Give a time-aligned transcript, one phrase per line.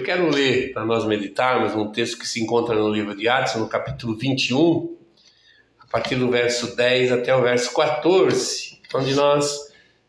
[0.00, 3.56] Eu quero ler para nós meditarmos um texto que se encontra no livro de Atos,
[3.56, 4.96] no capítulo 21,
[5.78, 9.54] a partir do verso 10 até o verso 14, onde nós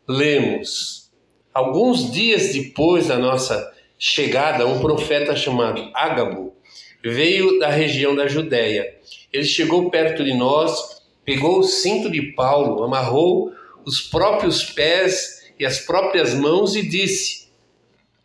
[0.07, 1.12] lemos:
[1.54, 6.55] Alguns dias depois da nossa chegada, um profeta chamado Ágabo
[7.03, 8.95] veio da região da Judéia.
[9.34, 13.52] Ele chegou perto de nós, pegou o cinto de Paulo, amarrou
[13.84, 17.41] os próprios pés e as próprias mãos e disse: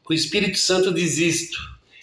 [0.08, 1.58] o Espírito Santo diz isto.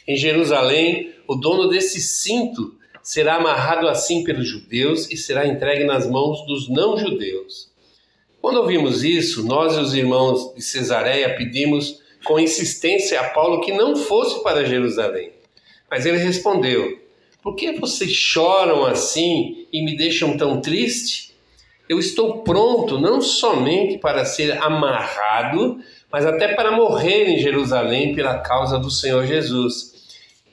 [0.07, 6.09] Em Jerusalém, o dono desse cinto será amarrado assim pelos judeus e será entregue nas
[6.09, 7.71] mãos dos não-judeus.
[8.41, 13.71] Quando ouvimos isso, nós e os irmãos de Cesareia pedimos com insistência a Paulo que
[13.71, 15.31] não fosse para Jerusalém.
[15.89, 16.99] Mas ele respondeu:
[17.41, 21.33] Por que vocês choram assim e me deixam tão triste?
[21.87, 25.79] Eu estou pronto não somente para ser amarrado,
[26.13, 29.91] mas até para morrer em Jerusalém pela causa do Senhor Jesus.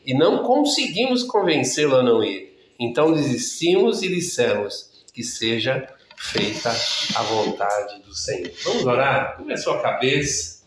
[0.06, 2.56] E não conseguimos convencê-lo a não ir.
[2.78, 6.70] Então desistimos e dissemos que seja feita
[7.14, 8.50] a vontade do Senhor.
[8.64, 9.36] Vamos orar?
[9.36, 10.60] Curva a sua cabeça.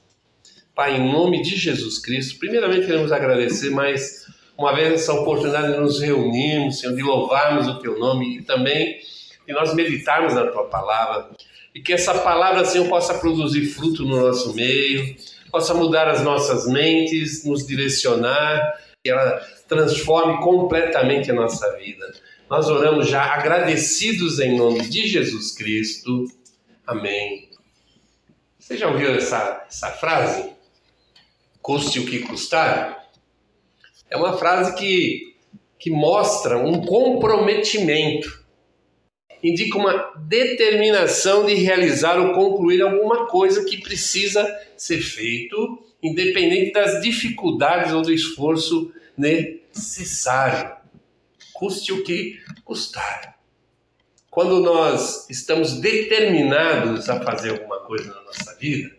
[0.75, 5.79] Pai, em nome de Jesus Cristo, primeiramente queremos agradecer mais uma vez essa oportunidade de
[5.79, 8.99] nos reunirmos, Senhor, de louvarmos o Teu nome e também
[9.47, 11.31] de nós meditarmos na Tua palavra
[11.73, 15.15] e que essa palavra, Senhor, possa produzir fruto no nosso meio,
[15.51, 22.13] possa mudar as nossas mentes, nos direcionar, que ela transforme completamente a nossa vida.
[22.49, 26.27] Nós oramos já agradecidos em nome de Jesus Cristo.
[26.85, 27.49] Amém.
[28.59, 30.51] Você já ouviu essa, essa frase?
[31.61, 33.09] Custe o que custar?
[34.09, 35.35] É uma frase que,
[35.79, 38.42] que mostra um comprometimento
[39.43, 47.01] indica uma determinação de realizar ou concluir alguma coisa que precisa ser feito, independente das
[47.01, 50.75] dificuldades ou do esforço necessário.
[51.53, 53.37] Custe o que custar.
[54.31, 58.95] Quando nós estamos determinados a fazer alguma coisa na nossa vida,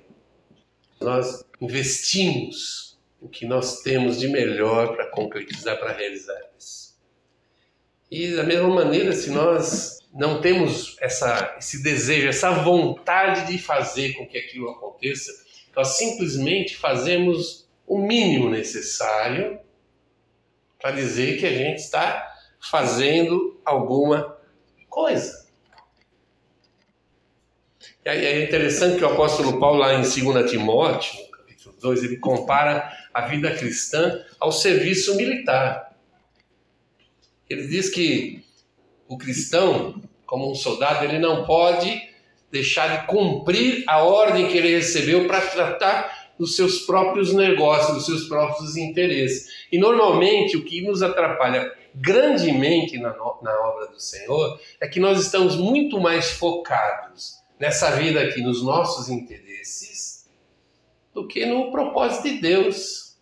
[1.01, 6.95] nós investimos o que nós temos de melhor para concretizar, para realizar isso.
[8.11, 14.13] E da mesma maneira, se nós não temos essa, esse desejo, essa vontade de fazer
[14.13, 15.33] com que aquilo aconteça,
[15.75, 19.59] nós simplesmente fazemos o mínimo necessário
[20.81, 24.39] para dizer que a gente está fazendo alguma
[24.89, 25.45] coisa.
[28.05, 32.19] E aí é interessante que o apóstolo Paulo, lá em 2 Timóteo, capítulo 2, ele
[32.19, 35.97] compara a vida cristã ao serviço militar.
[37.49, 38.45] Ele diz que
[39.09, 40.03] o cristão,
[40.35, 42.03] como um soldado, ele não pode
[42.51, 48.07] deixar de cumprir a ordem que ele recebeu para tratar dos seus próprios negócios, dos
[48.07, 49.47] seus próprios interesses.
[49.71, 55.21] E normalmente o que nos atrapalha grandemente na, na obra do Senhor é que nós
[55.21, 60.29] estamos muito mais focados nessa vida aqui, nos nossos interesses,
[61.15, 63.17] do que no propósito de Deus.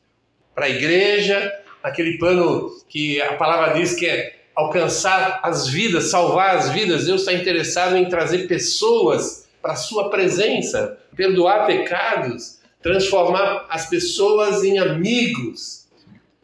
[0.54, 1.52] Para a igreja,
[1.82, 7.06] aquele plano que a palavra diz que é alcançar as vidas, salvar as vidas.
[7.06, 14.64] Deus está interessado em trazer pessoas para a sua presença, perdoar pecados, transformar as pessoas
[14.64, 15.86] em amigos.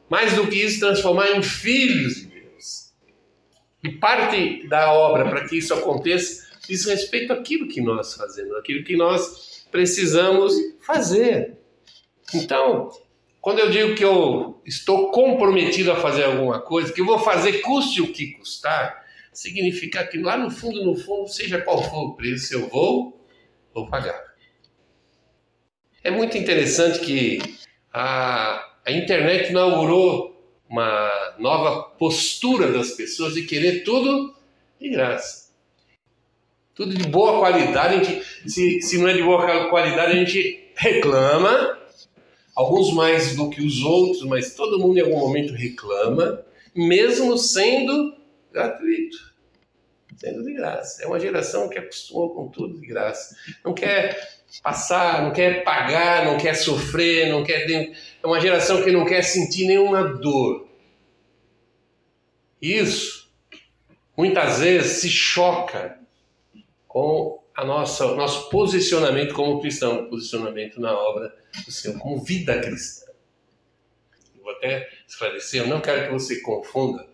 [0.09, 2.93] Mais do que isso, transformar em filhos de Deus.
[3.85, 8.85] E parte da obra para que isso aconteça diz respeito àquilo que nós fazemos, aquilo
[8.85, 11.57] que nós precisamos fazer.
[12.35, 12.91] Então,
[13.49, 17.63] quando eu digo que eu estou comprometido a fazer alguma coisa, que eu vou fazer
[17.63, 22.15] custe o que custar, significa que lá no fundo, no fundo, seja qual for o
[22.15, 23.27] preço, eu vou,
[23.73, 24.23] vou pagar.
[26.05, 27.39] É muito interessante que
[27.91, 34.37] a, a internet inaugurou uma nova postura das pessoas de querer tudo
[34.79, 35.55] de graça.
[36.75, 38.05] Tudo de boa qualidade.
[38.05, 41.78] Gente, se, se não é de boa qualidade, a gente reclama
[42.59, 46.45] alguns mais do que os outros, mas todo mundo em algum momento reclama,
[46.75, 48.17] mesmo sendo
[48.53, 49.33] gratuito,
[50.17, 51.05] sendo de graça.
[51.05, 53.37] É uma geração que acostumou com tudo de graça.
[53.65, 57.71] Não quer passar, não quer pagar, não quer sofrer, não quer.
[57.71, 60.67] É uma geração que não quer sentir nenhuma dor.
[62.61, 63.31] Isso
[64.17, 65.97] muitas vezes se choca
[66.89, 71.35] com a nossa, o nosso posicionamento como cristão, posicionamento na obra
[71.67, 73.11] do Senhor, como vida cristã.
[74.41, 77.05] vou até esclarecer, eu não quero que você confunda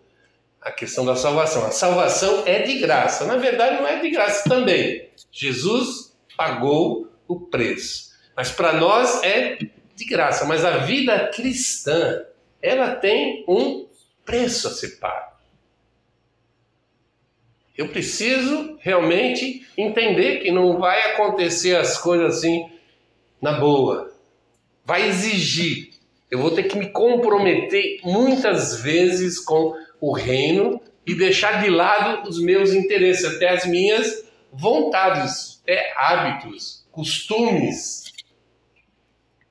[0.61, 1.65] a questão da salvação.
[1.65, 3.25] A salvação é de graça.
[3.25, 5.09] Na verdade, não é de graça também.
[5.33, 8.13] Jesus pagou o preço.
[8.37, 10.45] Mas para nós é de graça.
[10.45, 12.23] Mas a vida cristã
[12.61, 13.89] ela tem um
[14.27, 15.34] preço a ser pago.
[17.77, 22.71] Eu preciso realmente entender que não vai acontecer as coisas assim
[23.43, 24.13] na boa.
[24.85, 25.91] Vai exigir.
[26.31, 32.29] Eu vou ter que me comprometer muitas vezes com o reino e deixar de lado
[32.29, 38.05] os meus interesses, até as minhas vontades, até hábitos, costumes.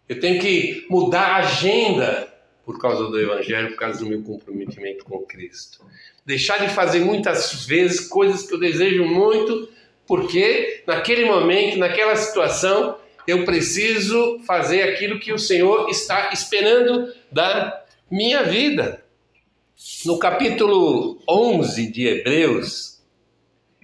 [0.07, 2.33] Eu tenho que mudar a agenda
[2.65, 5.85] por causa do Evangelho, por causa do meu comprometimento com Cristo.
[6.25, 9.69] Deixar de fazer muitas vezes coisas que eu desejo muito,
[10.07, 12.97] porque naquele momento, naquela situação,
[13.27, 19.03] eu preciso fazer aquilo que o Senhor está esperando da minha vida.
[20.05, 23.01] No capítulo 11 de Hebreus,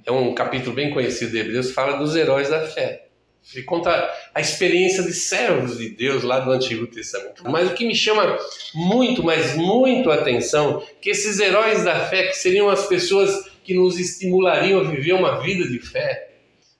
[0.05, 3.08] é um capítulo bem conhecido de Hebreus, fala dos heróis da fé.
[3.53, 7.43] Ele conta a experiência de servos de Deus lá do Antigo Testamento.
[7.49, 8.37] Mas o que me chama
[8.75, 13.73] muito, mas muito a atenção, que esses heróis da fé, que seriam as pessoas que
[13.73, 16.29] nos estimulariam a viver uma vida de fé,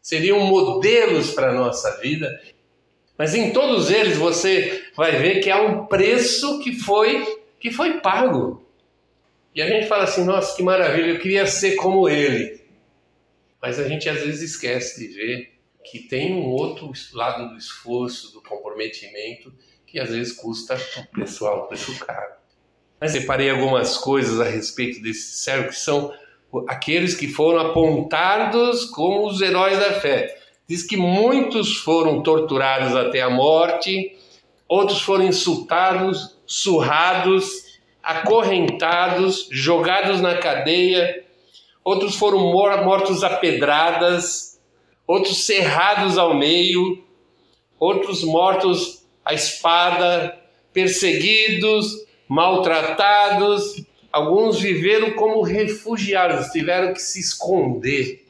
[0.02, 2.40] seriam modelos para a nossa vida.
[3.18, 8.00] Mas em todos eles você vai ver que há um preço que foi que foi
[8.00, 8.66] pago.
[9.54, 12.62] E a gente fala assim: "Nossa, que maravilha, eu queria ser como ele".
[13.62, 18.34] Mas a gente às vezes esquece de ver que tem um outro lado do esforço,
[18.34, 19.54] do comprometimento,
[19.86, 22.34] que às vezes custa o pessoal, preço caro.
[23.00, 26.14] Mas separei algumas coisas a respeito desse servo, que são
[26.68, 30.38] aqueles que foram apontados como os heróis da fé.
[30.68, 34.16] Diz que muitos foram torturados até a morte,
[34.68, 37.70] outros foram insultados, surrados,
[38.04, 41.24] acorrentados, jogados na cadeia,
[41.84, 44.49] outros foram mortos a pedradas,
[45.10, 47.04] outros cerrados ao meio,
[47.80, 50.40] outros mortos à espada,
[50.72, 58.24] perseguidos, maltratados, alguns viveram como refugiados, tiveram que se esconder.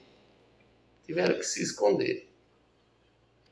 [1.06, 2.30] Tiveram que se esconder.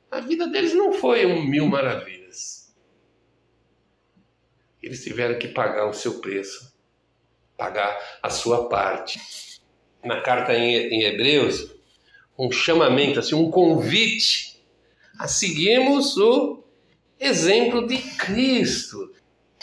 [0.09, 2.73] A vida deles não foi um mil maravilhas.
[4.81, 6.73] Eles tiveram que pagar o seu preço,
[7.57, 9.19] pagar a sua parte.
[10.01, 11.76] Na carta em Hebreus,
[12.37, 14.61] um chamamento, assim, um convite
[15.17, 16.63] a seguirmos o
[17.19, 19.11] exemplo de Cristo.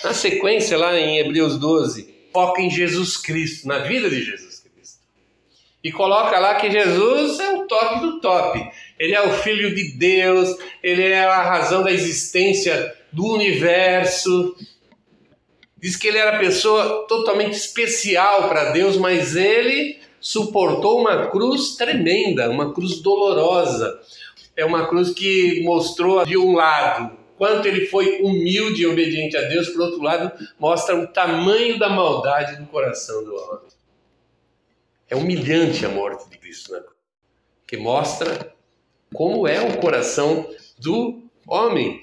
[0.02, 4.98] Na sequência, lá em Hebreus 12, foca em Jesus Cristo, na vida de Jesus Cristo.
[5.82, 8.60] E coloca lá que Jesus é o top do top.
[8.98, 14.56] Ele é o Filho de Deus, ele é a razão da existência do universo.
[15.78, 22.48] Diz que ele era pessoa totalmente especial para Deus, mas ele suportou uma cruz tremenda,
[22.48, 24.00] uma cruz dolorosa.
[24.56, 29.42] É uma cruz que mostrou de um lado quanto ele foi humilde e obediente a
[29.42, 33.68] Deus, por outro lado, mostra o tamanho da maldade do coração do homem.
[35.10, 36.80] É humilhante a morte de Cristo né?
[37.66, 38.54] que mostra
[39.12, 40.48] como é o coração
[40.78, 42.00] do homem.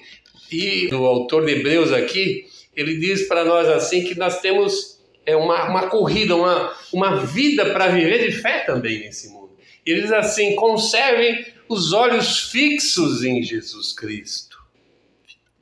[0.52, 2.46] E o autor de Hebreus aqui,
[2.76, 4.91] ele diz para nós assim que nós temos
[5.24, 9.50] é uma, uma corrida, uma, uma vida para viver de fé também nesse mundo.
[9.84, 14.58] Ele diz assim: conservem os olhos fixos em Jesus Cristo.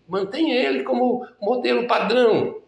[0.09, 2.61] Mantenha ele como modelo padrão.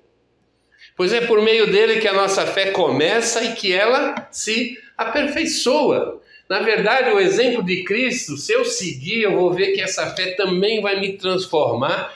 [0.96, 6.20] Pois é por meio dele que a nossa fé começa e que ela se aperfeiçoa.
[6.48, 10.32] Na verdade, o exemplo de Cristo, se eu seguir, eu vou ver que essa fé
[10.32, 12.14] também vai me transformar.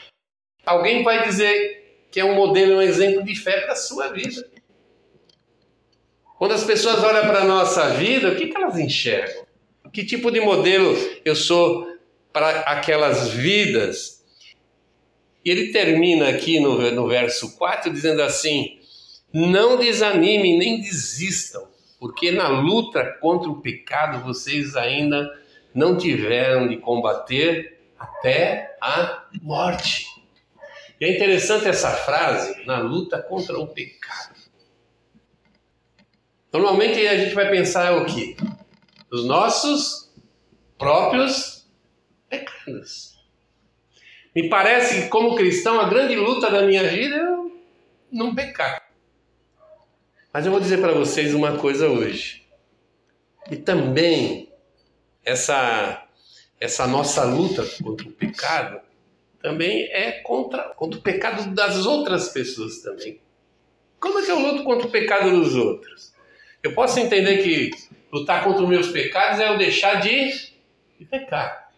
[0.64, 4.46] Alguém vai dizer que é um modelo, um exemplo de fé para a sua vida.
[6.46, 9.44] Quando as pessoas olham para a nossa vida, o que, que elas enxergam?
[9.92, 11.88] Que tipo de modelo eu sou
[12.32, 14.24] para aquelas vidas?
[15.44, 18.78] E ele termina aqui no, no verso 4 dizendo assim:
[19.34, 21.66] Não desanimem nem desistam,
[21.98, 25.28] porque na luta contra o pecado vocês ainda
[25.74, 30.06] não tiveram de combater até a morte.
[31.00, 34.35] E é interessante essa frase, na luta contra o pecado.
[36.56, 38.34] Normalmente a gente vai pensar o quê?
[39.12, 40.10] Os nossos
[40.78, 41.68] próprios
[42.30, 43.14] pecados.
[44.34, 47.36] Me parece que, como cristão, a grande luta da minha vida é
[48.10, 48.88] não pecar.
[50.32, 52.46] Mas eu vou dizer para vocês uma coisa hoje.
[53.50, 54.50] E também
[55.22, 56.08] essa,
[56.58, 58.80] essa nossa luta contra o pecado
[59.42, 63.20] também é contra, contra o pecado das outras pessoas também.
[64.00, 66.15] Como é que eu luto contra o pecado dos outros?
[66.66, 67.70] Eu posso entender que
[68.12, 70.32] lutar contra os meus pecados é eu deixar de,
[70.98, 71.68] de pecar.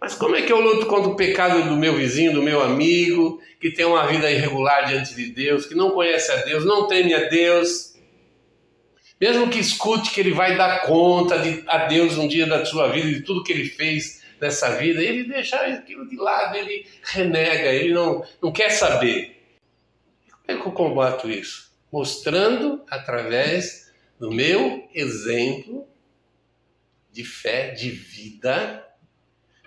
[0.00, 3.38] Mas como é que eu luto contra o pecado do meu vizinho, do meu amigo,
[3.60, 7.12] que tem uma vida irregular diante de Deus, que não conhece a Deus, não teme
[7.12, 7.92] a Deus?
[9.20, 12.88] Mesmo que escute que ele vai dar conta de, a Deus um dia da sua
[12.88, 17.68] vida, de tudo que ele fez nessa vida, ele deixa aquilo de lado, ele renega,
[17.68, 19.36] ele não, não quer saber.
[20.46, 21.71] Como é que eu combato isso?
[21.92, 25.86] Mostrando através do meu exemplo
[27.12, 28.88] de fé, de vida,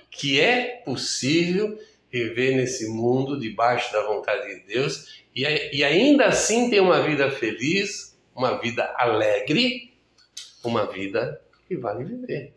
[0.09, 1.79] que é possível
[2.11, 7.29] viver nesse mundo debaixo da vontade de Deus e, e ainda assim ter uma vida
[7.29, 9.93] feliz, uma vida alegre,
[10.63, 12.53] uma vida que vale viver.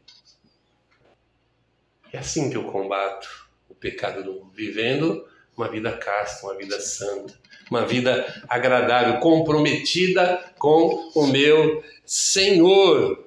[2.13, 6.81] É assim que eu combato o pecado do mundo, vivendo uma vida casta, uma vida
[6.81, 7.39] santa,
[7.71, 13.25] uma vida agradável, comprometida com o meu Senhor.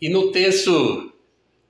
[0.00, 1.12] E no texto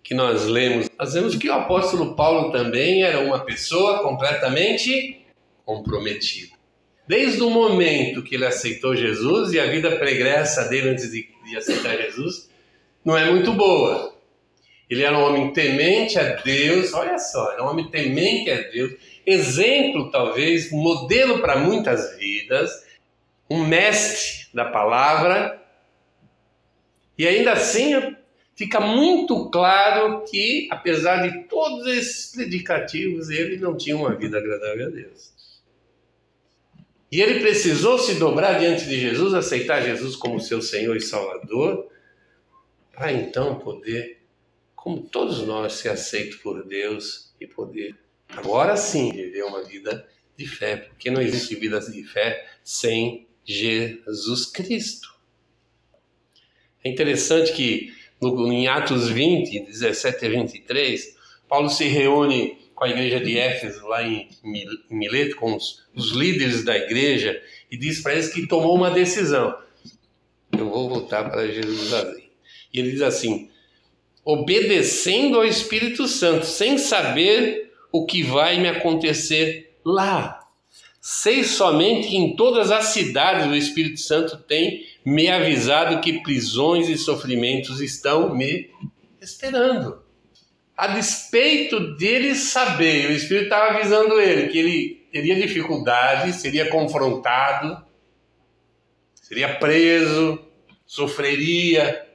[0.03, 5.25] que nós lemos, nós vemos que o apóstolo Paulo também era uma pessoa completamente
[5.65, 6.61] comprometida.
[7.07, 11.57] Desde o momento que ele aceitou Jesus e a vida pregressa dele antes de, de
[11.57, 12.49] aceitar Jesus
[13.05, 14.15] não é muito boa.
[14.89, 18.93] Ele era um homem temente a Deus, olha só, era um homem temente a Deus,
[19.27, 22.71] exemplo talvez, modelo para muitas vidas,
[23.49, 25.61] um mestre da palavra,
[27.19, 28.17] e ainda assim
[28.55, 34.87] fica muito claro que, apesar de todos esses predicativos, ele não tinha uma vida agradável
[34.87, 35.33] a Deus.
[37.13, 41.91] E ele precisou se dobrar diante de Jesus, aceitar Jesus como seu Senhor e Salvador,
[42.93, 44.23] para então poder,
[44.77, 47.97] como todos nós, ser aceito por Deus e poder,
[48.37, 54.47] agora sim, viver uma vida de fé, porque não existe vida de fé sem Jesus
[54.47, 55.09] Cristo.
[56.83, 61.17] É interessante que no, em Atos 20, 17 a 23,
[61.49, 64.29] Paulo se reúne com a igreja de Éfeso, lá em
[64.91, 69.55] Mileto, com os, os líderes da igreja, e diz para eles que tomou uma decisão.
[70.57, 72.31] Eu vou voltar para Jerusalém.
[72.73, 73.51] E ele diz assim:
[74.25, 80.41] obedecendo ao Espírito Santo, sem saber o que vai me acontecer lá.
[81.01, 86.89] Sei somente que em todas as cidades o Espírito Santo tem me avisado que prisões
[86.89, 88.71] e sofrimentos estão me
[89.21, 90.03] esperando.
[90.77, 97.83] A despeito dele saber, o Espírito estava avisando ele que ele teria dificuldade, seria confrontado,
[99.15, 100.39] seria preso,
[100.87, 102.07] sofreria.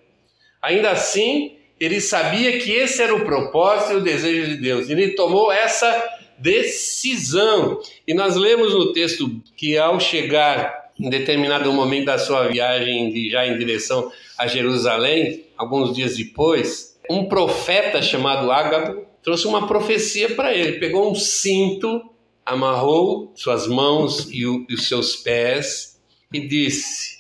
[0.62, 4.90] Ainda assim, ele sabia que esse era o propósito e o desejo de Deus.
[4.90, 6.04] Ele tomou essa
[6.38, 7.80] decisão.
[8.08, 13.46] E nós lemos no texto que ao chegar em determinado momento da sua viagem já
[13.46, 20.54] em direção a Jerusalém, alguns dias depois, um profeta chamado Ágabo trouxe uma profecia para
[20.54, 20.80] ele.
[20.80, 22.02] Pegou um cinto,
[22.46, 26.00] amarrou suas mãos e os seus pés
[26.32, 27.15] e disse: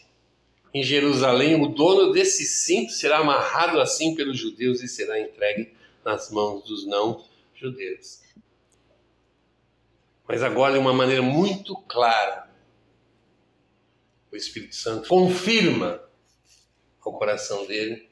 [0.75, 5.71] Em Jerusalém, o dono desse cinto será amarrado assim pelos judeus e será entregue
[6.03, 8.19] nas mãos dos não-judeus.
[10.27, 12.49] Mas agora, de uma maneira muito clara,
[14.29, 16.03] o Espírito Santo confirma
[17.05, 18.09] ao coração dele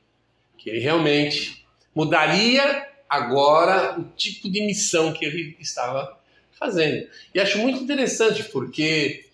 [0.58, 6.18] que ele realmente mudaria agora o tipo de missão que ele estava
[6.54, 7.10] fazendo.
[7.36, 9.26] E acho muito interessante porque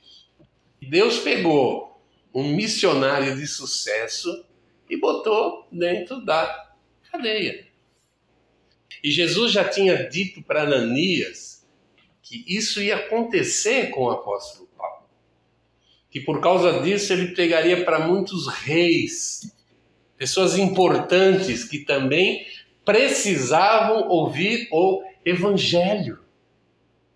[0.81, 1.88] Deus pegou
[2.33, 4.45] um missionário de sucesso
[4.89, 6.74] e botou dentro da
[7.12, 7.67] cadeia.
[9.03, 11.67] E Jesus já tinha dito para Ananias
[12.21, 15.05] que isso ia acontecer com o apóstolo Paulo.
[16.12, 19.55] Que por causa disso ele pregaria para muitos reis,
[20.17, 22.45] pessoas importantes que também
[22.83, 26.19] precisavam ouvir o evangelho.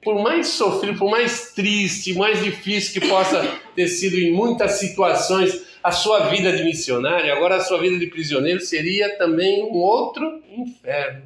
[0.03, 5.63] Por mais sofrido, por mais triste, mais difícil que possa ter sido em muitas situações
[5.83, 10.41] a sua vida de missionário, agora a sua vida de prisioneiro seria também um outro
[10.49, 11.23] inferno.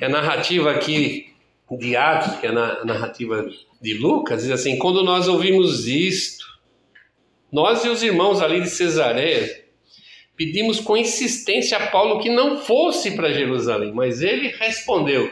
[0.00, 1.32] E a narrativa aqui
[1.70, 3.48] de Atos, que é na narrativa
[3.80, 6.44] de Lucas, diz assim: quando nós ouvimos isto,
[7.52, 9.64] nós e os irmãos ali de Cesareia
[10.36, 15.30] pedimos com insistência a Paulo que não fosse para Jerusalém, mas ele respondeu: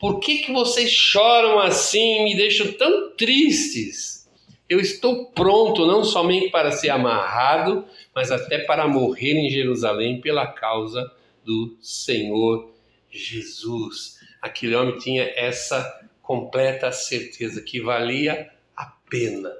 [0.00, 4.28] Por que, que vocês choram assim me deixam tão tristes?
[4.68, 10.46] Eu estou pronto não somente para ser amarrado, mas até para morrer em Jerusalém pela
[10.46, 11.12] causa
[11.44, 12.72] do Senhor
[13.10, 19.52] Jesus aquele homem tinha essa completa certeza que valia a pena,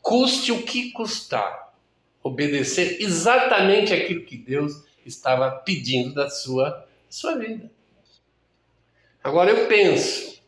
[0.00, 1.74] custe o que custar,
[2.22, 7.70] obedecer exatamente aquilo que Deus estava pedindo da sua, sua vida.
[9.22, 10.42] Agora eu penso,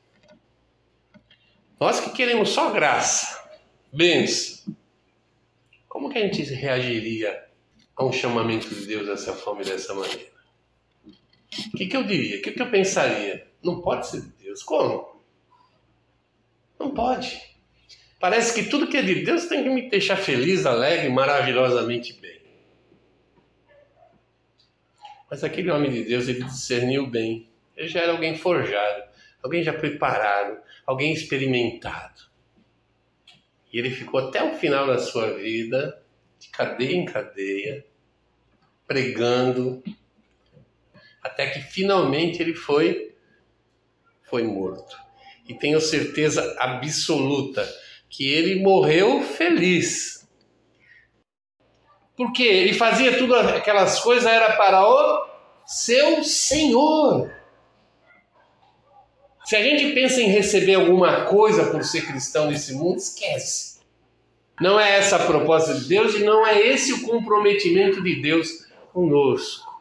[1.78, 3.48] nós que queremos só graça,
[3.92, 4.74] bênção,
[5.88, 7.44] como que a gente reagiria
[7.96, 10.34] a um chamamento de Deus dessa forma e dessa maneira?
[11.72, 12.38] O que, que eu diria?
[12.38, 13.46] O que, que eu pensaria?
[13.62, 14.62] Não pode ser de Deus.
[14.62, 15.22] Como?
[16.78, 17.40] Não pode.
[18.18, 22.40] Parece que tudo que é de Deus tem que me deixar feliz, alegre, maravilhosamente bem.
[25.30, 27.48] Mas aquele homem de Deus, ele discerniu bem.
[27.76, 29.04] Ele já era alguém forjado,
[29.42, 32.22] alguém já preparado, alguém experimentado.
[33.72, 36.00] E ele ficou até o final da sua vida,
[36.38, 37.84] de cadeia em cadeia,
[38.86, 39.82] pregando,
[41.22, 43.14] até que finalmente ele foi
[44.22, 44.96] foi morto.
[45.48, 47.66] E tenho certeza absoluta
[48.08, 50.26] que ele morreu feliz.
[52.16, 55.28] Porque ele fazia tudo aquelas coisas era para o
[55.66, 57.30] seu Senhor.
[59.44, 63.80] Se a gente pensa em receber alguma coisa por ser cristão nesse mundo, esquece.
[64.60, 68.66] Não é essa a proposta de Deus e não é esse o comprometimento de Deus
[68.92, 69.74] conosco.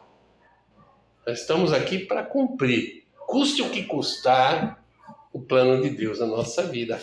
[1.25, 4.83] Nós estamos aqui para cumprir, custe o que custar,
[5.31, 6.99] o plano de Deus na nossa vida.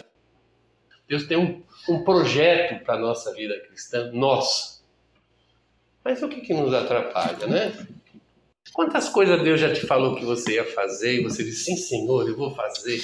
[1.09, 4.81] Deus tem um, um projeto para a nossa vida cristã, nossa.
[6.05, 7.87] Mas o que, que nos atrapalha, né?
[8.73, 12.29] Quantas coisas Deus já te falou que você ia fazer e você disse, sim, Senhor,
[12.29, 13.03] eu vou fazer.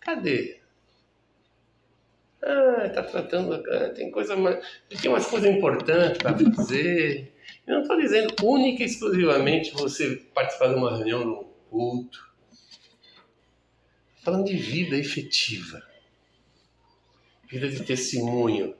[0.00, 0.60] Cadê?
[2.42, 4.64] Ah, está tratando, ah, tem coisa mais,
[5.00, 7.34] tem umas coisas importantes para fazer.
[7.66, 12.30] Eu não estou dizendo única e exclusivamente você participar de uma reunião no culto.
[14.22, 15.82] Falando de vida efetiva,
[17.48, 18.74] vida de testemunho,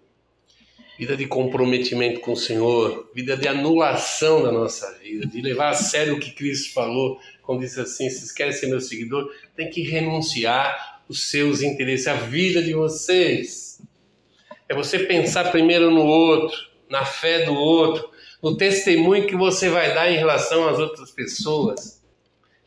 [1.00, 5.74] vida de comprometimento com o Senhor, vida de anulação da nossa vida, de levar a
[5.74, 9.80] sério o que Cristo falou quando disse assim: se querem ser meu seguidor, tem que
[9.80, 13.80] renunciar os seus interesses, a vida de vocês.
[14.68, 16.54] É você pensar primeiro no outro,
[16.86, 18.10] na fé do outro,
[18.42, 21.98] no testemunho que você vai dar em relação às outras pessoas.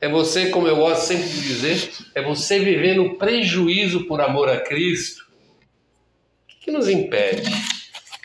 [0.01, 4.49] É você, como eu gosto sempre de dizer, é você viver no prejuízo por amor
[4.49, 5.21] a Cristo.
[5.21, 7.72] O que, que nos impede?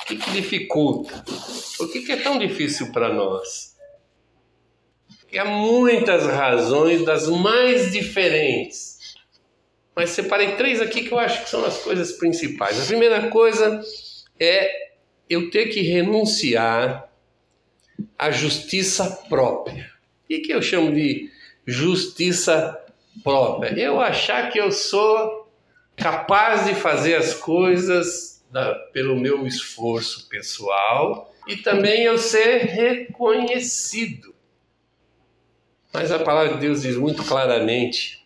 [0.09, 1.23] Que, que dificulta?
[1.77, 3.77] Por que, que é tão difícil para nós?
[5.31, 8.97] E há muitas razões, das mais diferentes.
[9.95, 12.81] Mas separei três aqui que eu acho que são as coisas principais.
[12.81, 13.83] A primeira coisa
[14.41, 14.89] é
[15.29, 17.11] eu ter que renunciar
[18.19, 19.91] à justiça própria.
[20.25, 21.31] O que eu chamo de
[21.67, 22.79] justiça
[23.23, 23.79] própria?
[23.79, 25.51] Eu achar que eu sou
[25.97, 34.35] capaz de fazer as coisas da, pelo meu esforço pessoal e também eu ser reconhecido.
[35.93, 38.25] Mas a palavra de Deus diz muito claramente,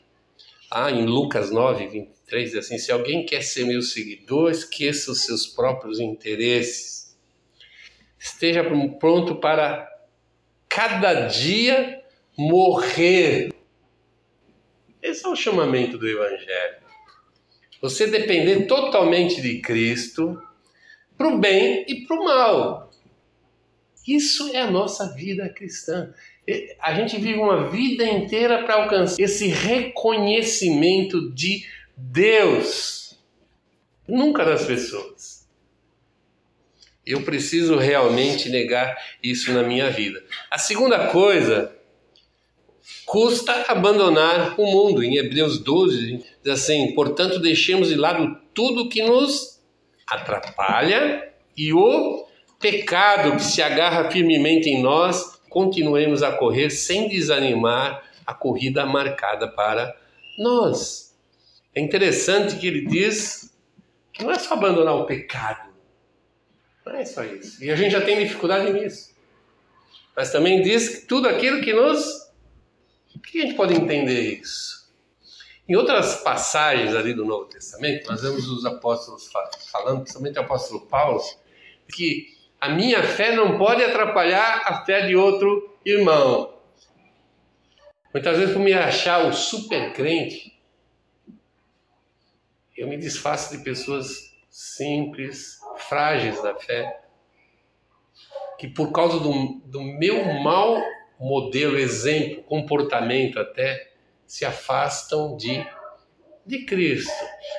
[0.70, 5.24] ah, em Lucas 9, 23, diz assim: se alguém quer ser meu seguidor, esqueça os
[5.24, 7.16] seus próprios interesses.
[8.18, 8.64] Esteja
[8.98, 9.88] pronto para
[10.68, 12.02] cada dia
[12.36, 13.52] morrer.
[15.00, 16.81] Esse é o chamamento do Evangelho.
[17.82, 20.40] Você depender totalmente de Cristo
[21.18, 22.92] para o bem e para o mal.
[24.06, 26.14] Isso é a nossa vida cristã.
[26.80, 31.66] A gente vive uma vida inteira para alcançar esse reconhecimento de
[31.96, 33.18] Deus,
[34.06, 35.48] nunca das pessoas.
[37.04, 40.22] Eu preciso realmente negar isso na minha vida.
[40.48, 41.76] A segunda coisa
[43.12, 45.04] custa abandonar o mundo.
[45.04, 49.60] Em Hebreus 12 diz assim: portanto, deixemos de lado tudo que nos
[50.06, 52.26] atrapalha e o
[52.58, 59.46] pecado que se agarra firmemente em nós, continuemos a correr sem desanimar a corrida marcada
[59.46, 59.94] para
[60.38, 61.14] nós.
[61.74, 63.54] É interessante que ele diz
[64.10, 65.70] que não é só abandonar o pecado,
[66.86, 67.62] não é só isso.
[67.62, 69.12] E a gente já tem dificuldade nisso.
[70.16, 72.21] Mas também diz que tudo aquilo que nos
[73.14, 74.82] o que a gente pode entender isso?
[75.68, 79.30] Em outras passagens ali do Novo Testamento, nós vemos os apóstolos
[79.70, 81.22] falando, principalmente o apóstolo Paulo,
[81.94, 82.26] que
[82.60, 86.58] a minha fé não pode atrapalhar a fé de outro irmão.
[88.12, 90.52] Muitas vezes, por me achar o super crente,
[92.76, 97.02] eu me desfaço de pessoas simples, frágeis da fé,
[98.58, 100.80] que por causa do, do meu mal
[101.18, 103.92] modelo, exemplo, comportamento até,
[104.26, 105.64] se afastam de,
[106.46, 107.12] de Cristo.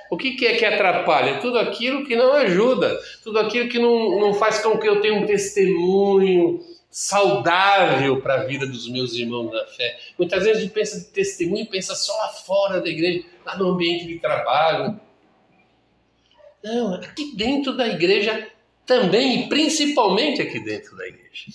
[0.10, 1.40] O que, que é que atrapalha?
[1.40, 5.14] Tudo aquilo que não ajuda, tudo aquilo que não, não faz com que eu tenha
[5.14, 9.98] um testemunho saudável para a vida dos meus irmãos na fé.
[10.18, 13.70] Muitas vezes a gente pensa de testemunho, pensa só lá fora da igreja, lá no
[13.70, 15.00] ambiente de trabalho.
[16.64, 18.48] Não, aqui dentro da igreja
[18.86, 21.46] também, e principalmente aqui dentro da igreja.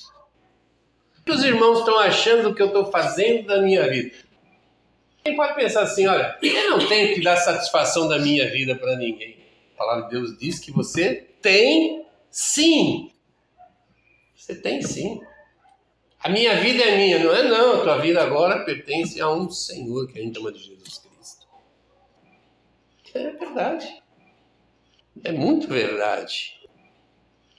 [1.29, 4.17] Que os irmãos estão achando que eu estou fazendo da minha vida?
[5.23, 8.97] Quem pode pensar assim, olha, eu não tenho que dar satisfação da minha vida para
[8.97, 9.37] ninguém.
[9.75, 13.13] A palavra de Deus diz que você tem sim.
[14.35, 15.21] Você tem sim.
[16.19, 17.75] A minha vida é minha, não é não.
[17.75, 21.47] A tua vida agora pertence a um Senhor que a gente chama de Jesus Cristo.
[23.13, 24.03] É verdade.
[25.23, 26.59] É muito verdade.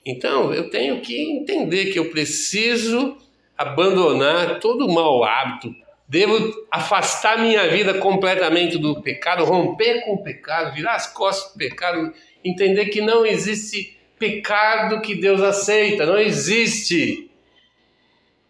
[0.04, 3.29] Então, eu tenho que entender que eu preciso
[3.60, 5.74] abandonar todo o mau hábito.
[6.08, 11.58] Devo afastar minha vida completamente do pecado, romper com o pecado, virar as costas do
[11.58, 12.10] pecado,
[12.42, 17.30] entender que não existe pecado que Deus aceita, não existe.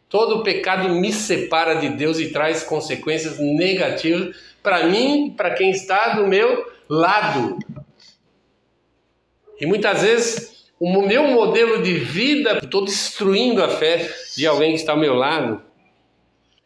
[0.09, 6.15] Todo pecado me separa de Deus e traz consequências negativas para mim para quem está
[6.15, 7.59] do meu lado.
[9.61, 14.81] E muitas vezes o meu modelo de vida, estou destruindo a fé de alguém que
[14.81, 15.63] está ao meu lado.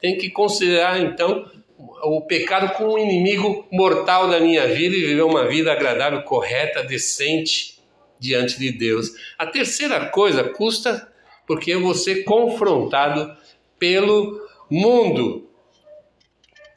[0.00, 5.22] Tem que considerar então o pecado como um inimigo mortal da minha vida e viver
[5.22, 7.83] uma vida agradável, correta, decente
[8.20, 9.11] diante de Deus.
[9.37, 11.12] A terceira coisa custa
[11.44, 13.37] porque eu vou ser confrontado
[13.81, 15.50] pelo mundo.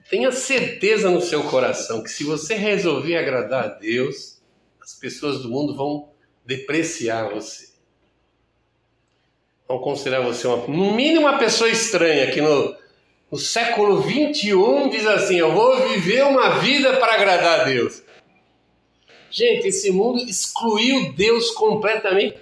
[0.10, 4.42] Tenha certeza no seu coração que se você resolver agradar a Deus,
[4.82, 6.17] as pessoas do mundo vão
[6.48, 7.68] depreciar você.
[9.68, 12.74] Vão considerar você uma, no mínimo uma pessoa estranha que no,
[13.30, 18.02] no século 21 diz assim: Eu vou viver uma vida para agradar a Deus.
[19.30, 22.38] Gente, esse mundo excluiu Deus completamente.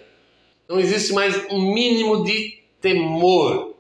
[0.70, 3.75] Não existe mais um mínimo de temor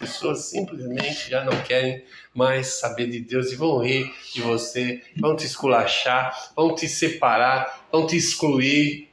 [0.00, 2.02] pessoas simplesmente já não querem
[2.34, 7.86] mais saber de Deus e vão rir de você, vão te esculachar, vão te separar,
[7.92, 9.10] vão te excluir.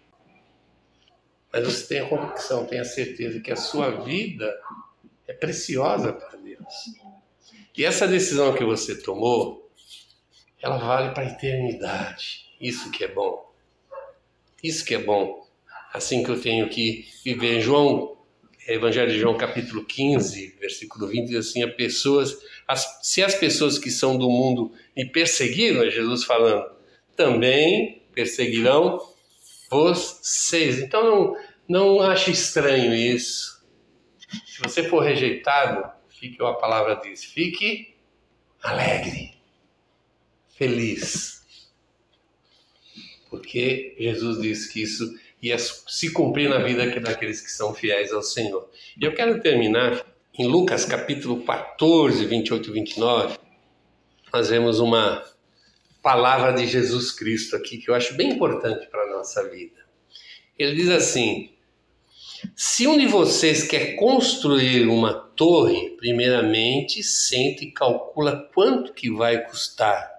[1.51, 4.49] Mas você tem a convicção, tem a certeza que a sua vida
[5.27, 6.65] é preciosa para Deus.
[7.77, 9.69] E essa decisão que você tomou,
[10.61, 12.47] ela vale para a eternidade.
[12.59, 13.53] Isso que é bom.
[14.63, 15.45] Isso que é bom.
[15.93, 17.61] Assim que eu tenho que viver.
[17.61, 18.16] João
[18.67, 23.79] Evangelho de João, capítulo 15, versículo 20, diz assim: a pessoas, as, se as pessoas
[23.79, 26.69] que são do mundo me perseguiram, é Jesus falando,
[27.15, 28.99] também perseguirão
[29.69, 30.79] vocês.
[30.79, 33.65] Então não, não ache estranho isso.
[34.45, 37.95] Se você for rejeitado, fique, a palavra diz, fique
[38.61, 39.33] alegre,
[40.49, 41.45] feliz.
[43.29, 48.21] Porque Jesus disse que isso ia se cumprir na vida daqueles que são fiéis ao
[48.21, 48.69] Senhor.
[48.99, 50.05] E eu quero terminar
[50.37, 53.37] em Lucas capítulo 14, 28 e 29.
[54.33, 55.23] Nós vemos uma
[56.01, 59.85] palavra de Jesus Cristo aqui que eu acho bem importante para a nossa vida.
[60.57, 61.51] Ele diz assim:
[62.55, 69.45] Se um de vocês quer construir uma torre, primeiramente sente e calcula quanto que vai
[69.45, 70.16] custar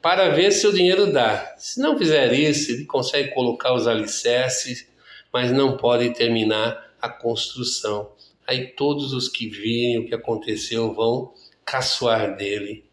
[0.00, 1.54] para ver se o dinheiro dá.
[1.58, 4.88] Se não fizer isso, ele consegue colocar os alicerces,
[5.32, 8.12] mas não pode terminar a construção.
[8.46, 11.34] Aí todos os que virem o que aconteceu vão
[11.64, 12.84] caçoar dele.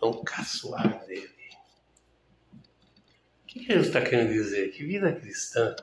[0.00, 1.30] Vão caçoar dele.
[3.44, 4.70] O que Jesus está querendo dizer?
[4.72, 5.74] Que vida cristã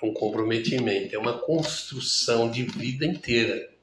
[0.00, 3.75] é um comprometimento, é uma construção de vida inteira.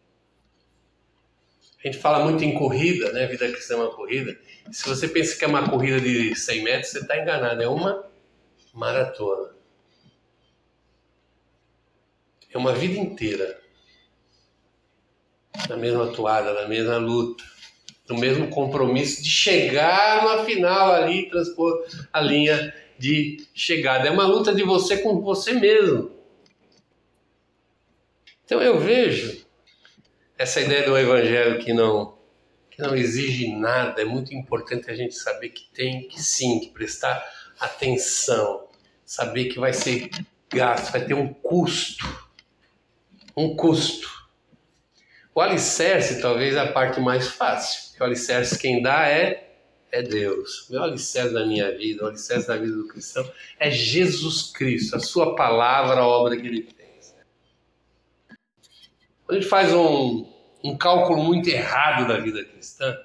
[1.83, 3.27] A gente fala muito em corrida, né?
[3.27, 4.39] Vida cristã é uma corrida.
[4.71, 7.61] Se você pensa que é uma corrida de 100 metros, você está enganado.
[7.61, 8.05] É uma
[8.73, 9.53] maratona.
[12.49, 13.59] É uma vida inteira.
[15.67, 17.43] Na mesma toada, na mesma luta.
[18.07, 24.07] No mesmo compromisso de chegar na final ali transpor a linha de chegada.
[24.07, 26.11] É uma luta de você com você mesmo.
[28.45, 29.42] Então eu vejo
[30.43, 32.21] essa ideia do evangelho que não
[32.69, 36.71] que não exige nada, é muito importante a gente saber que tem que sim, que
[36.71, 37.23] prestar
[37.60, 38.67] atenção,
[39.06, 40.10] saber que vai ser
[40.51, 42.03] gasto, vai ter um custo.
[43.38, 44.10] Um custo.
[45.36, 47.93] O alicerce talvez é a parte mais fácil.
[47.99, 49.51] O alicerce quem dá é
[49.91, 50.67] é Deus.
[50.71, 54.99] O alicerce da minha vida, o alicerce da vida do cristão é Jesus Cristo, a
[54.99, 57.15] sua palavra, a obra que ele fez.
[59.25, 60.32] Quando a gente faz um,
[60.63, 62.97] um cálculo muito errado da vida cristã.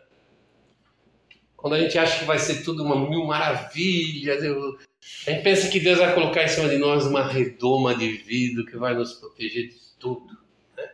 [1.56, 5.80] Quando a gente acha que vai ser tudo uma mil maravilhas, a gente pensa que
[5.80, 9.70] Deus vai colocar em cima de nós uma redoma de vidro que vai nos proteger
[9.70, 10.38] de tudo.
[10.76, 10.88] Né?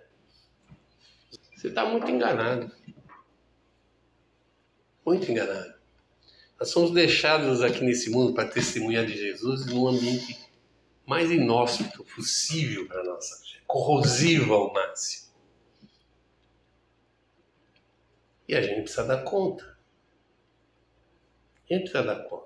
[1.55, 2.70] Você está muito enganado.
[5.05, 5.74] Muito enganado.
[6.59, 10.38] Nós somos deixados aqui nesse mundo para testemunhar de Jesus num ambiente
[11.05, 15.23] mais inóspito possível para nossa vida, corrosivo ao máximo.
[18.48, 19.64] E a gente precisa dar conta.
[21.68, 22.44] A gente precisa dar conta.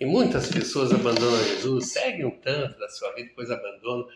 [0.00, 4.08] E muitas pessoas abandonam Jesus, seguem um tanto da sua vida, depois abandonam.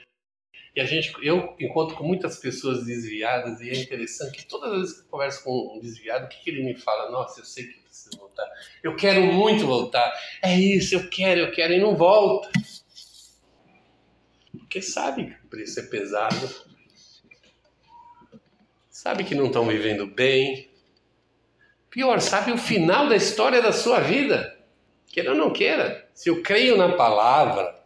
[0.74, 4.78] E a gente, eu encontro com muitas pessoas desviadas e é interessante que todas as
[4.78, 7.10] vezes que eu converso com um desviado, o que, que ele me fala?
[7.10, 8.46] Nossa, eu sei que eu preciso voltar.
[8.82, 10.12] Eu quero muito voltar.
[10.42, 12.50] É isso, eu quero, eu quero e não volta.
[14.58, 16.65] Porque sabe que o preço é pesado.
[18.96, 20.70] Sabe que não estão vivendo bem,
[21.90, 24.58] Pior, sabe o final da história da sua vida?
[25.06, 26.08] Queira ou não queira.
[26.14, 27.78] Se eu creio na palavra,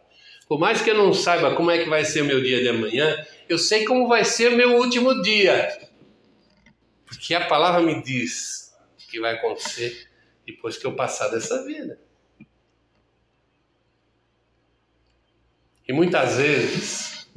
[0.47, 2.69] por mais que eu não saiba como é que vai ser o meu dia de
[2.69, 5.89] amanhã, eu sei como vai ser o meu último dia.
[7.05, 10.09] Porque a palavra me diz o que vai acontecer
[10.47, 11.99] depois que eu passar dessa vida.
[15.85, 17.29] E muitas vezes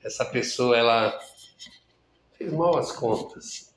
[0.00, 1.20] essa pessoa ela
[2.50, 3.74] mal as contas.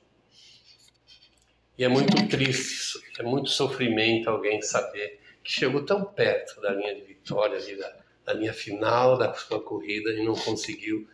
[1.76, 6.94] E é muito triste, é muito sofrimento alguém saber que chegou tão perto da linha
[6.94, 11.08] de vitória, da, da linha final da sua corrida e não conseguiu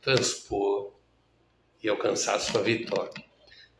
[0.00, 0.92] transpor
[1.82, 3.24] e alcançar sua vitória.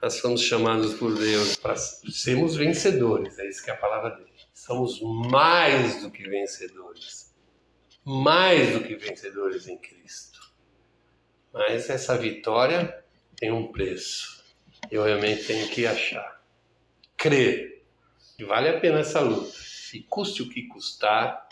[0.01, 4.29] Nós fomos chamados por Deus para sermos vencedores, é isso que é a palavra dele.
[4.55, 7.35] Somos mais do que vencedores.
[8.05, 10.41] Mais do que vencedores em Cristo.
[11.53, 13.05] Mas essa vitória
[13.39, 14.39] tem um preço
[14.91, 16.41] eu realmente tenho que achar,
[17.17, 17.83] crer
[18.37, 19.59] que vale a pena essa luta,
[19.93, 21.47] e custe o que custar,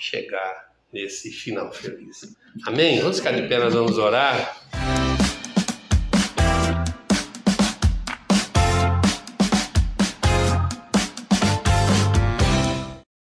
[0.00, 2.36] chegar nesse final feliz.
[2.66, 3.00] Amém?
[3.00, 4.97] Vamos ficar de pé, nós vamos orar.